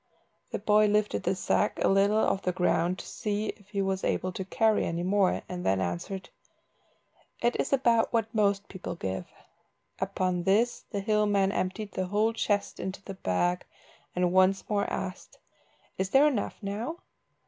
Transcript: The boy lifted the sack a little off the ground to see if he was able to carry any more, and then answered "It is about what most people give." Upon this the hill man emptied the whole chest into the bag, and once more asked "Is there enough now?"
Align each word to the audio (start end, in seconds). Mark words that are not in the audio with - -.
The 0.49 0.57
boy 0.57 0.87
lifted 0.87 1.21
the 1.21 1.35
sack 1.35 1.77
a 1.83 1.87
little 1.87 2.17
off 2.17 2.41
the 2.41 2.51
ground 2.51 2.97
to 2.97 3.05
see 3.05 3.49
if 3.55 3.69
he 3.69 3.83
was 3.83 4.03
able 4.03 4.31
to 4.31 4.43
carry 4.43 4.83
any 4.83 5.03
more, 5.03 5.43
and 5.47 5.63
then 5.63 5.79
answered 5.79 6.29
"It 7.39 7.55
is 7.59 7.71
about 7.71 8.11
what 8.11 8.33
most 8.33 8.67
people 8.67 8.95
give." 8.95 9.27
Upon 9.99 10.41
this 10.41 10.85
the 10.89 11.01
hill 11.01 11.27
man 11.27 11.51
emptied 11.51 11.91
the 11.91 12.07
whole 12.07 12.33
chest 12.33 12.79
into 12.79 13.03
the 13.03 13.13
bag, 13.13 13.63
and 14.15 14.33
once 14.33 14.67
more 14.67 14.91
asked 14.91 15.37
"Is 15.99 16.09
there 16.09 16.25
enough 16.25 16.57
now?" 16.63 17.01